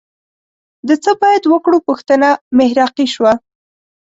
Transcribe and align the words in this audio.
د 0.87 0.89
څه 1.03 1.11
باید 1.21 1.43
وکړو 1.47 1.77
پوښتنه 1.87 2.29
محراقي 2.57 3.07
شوه 3.13 3.33